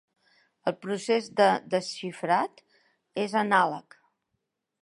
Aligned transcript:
El 0.71 0.73
procés 0.85 1.27
de 1.41 1.49
desxifrat 1.75 2.65
és 3.27 3.37
anàleg. 3.45 4.01